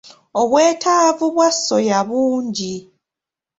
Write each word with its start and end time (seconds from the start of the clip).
Obwetaavu 0.41 1.25
bwa 1.33 1.49
soya 1.63 1.99
bungi. 2.09 2.73